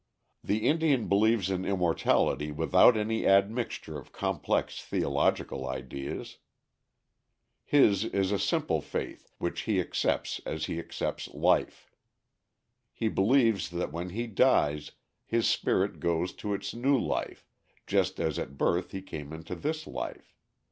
[0.43, 6.39] The Indian believes in immortality without any admixture of complex theological ideas.
[7.63, 11.91] His is a simple faith which he accepts as he accepts life.
[12.91, 14.93] He believes that when he dies
[15.23, 17.45] his spirit goes to its new life
[17.85, 20.35] just as at birth he came into this life.